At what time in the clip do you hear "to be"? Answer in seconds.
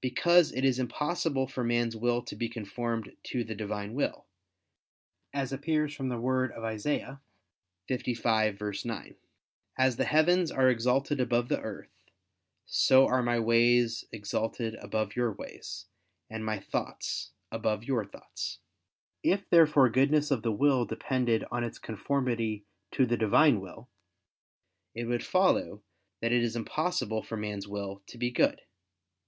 2.22-2.48, 28.08-28.32